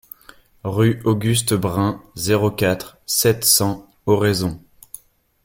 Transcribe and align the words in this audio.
Rue 0.63 0.99
Auguste 1.05 1.53
Brun, 1.53 2.01
zéro 2.15 2.49
quatre, 2.49 2.97
sept 3.05 3.43
cents 3.45 3.85
Oraison 4.07 4.59